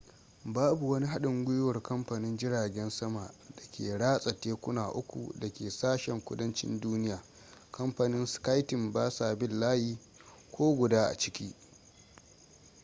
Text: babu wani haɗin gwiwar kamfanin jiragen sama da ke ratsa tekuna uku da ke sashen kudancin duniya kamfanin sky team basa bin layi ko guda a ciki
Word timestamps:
babu 0.53 0.91
wani 0.91 1.07
haɗin 1.07 1.45
gwiwar 1.45 1.83
kamfanin 1.83 2.37
jiragen 2.37 2.89
sama 2.89 3.33
da 3.55 3.61
ke 3.71 3.97
ratsa 3.97 4.39
tekuna 4.39 4.89
uku 4.93 5.33
da 5.39 5.49
ke 5.49 5.69
sashen 5.71 6.21
kudancin 6.21 6.79
duniya 6.79 7.23
kamfanin 7.71 8.25
sky 8.25 8.63
team 8.65 8.91
basa 8.93 9.35
bin 9.35 9.59
layi 9.59 9.97
ko 10.51 10.75
guda 10.75 11.07
a 11.07 11.17
ciki 11.17 11.55